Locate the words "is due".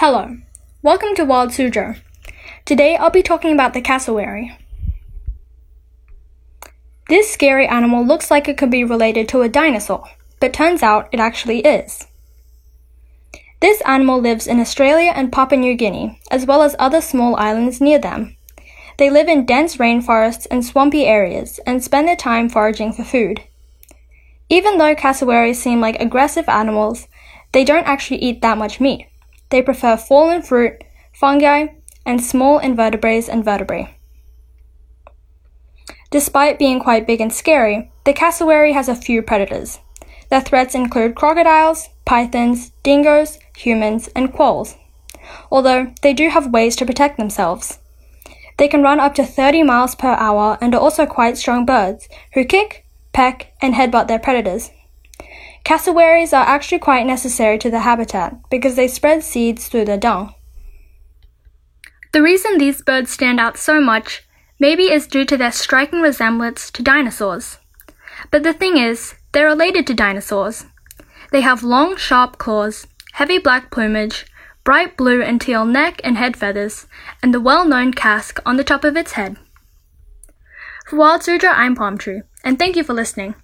64.90-65.24